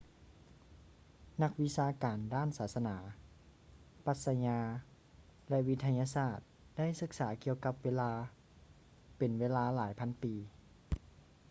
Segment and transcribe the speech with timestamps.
[1.41, 2.97] ນັກວິຊາການດ້ານສາສະໜາ
[4.05, 4.59] ປັດຊະຍາ
[5.49, 6.39] ແລະ ວິທະຍາສາດ
[6.77, 8.11] ໄດ້ສຶກສາກ່ຽວກັບເວລາ
[9.17, 10.33] ເປັນເວລາຫຼາຍພັນປີ